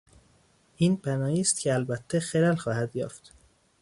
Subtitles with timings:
[0.77, 3.33] این بنائیست که البته خلل خواهد یافت